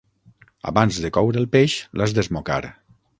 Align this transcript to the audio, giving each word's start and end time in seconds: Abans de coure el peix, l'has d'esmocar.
Abans 0.71 0.97
de 1.03 1.11
coure 1.17 1.39
el 1.41 1.47
peix, 1.57 1.75
l'has 2.01 2.17
d'esmocar. 2.19 2.59